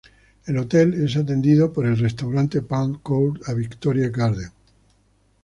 [0.47, 4.51] El hotel es atendido por el restaurante Palm Court and Victoria Garden.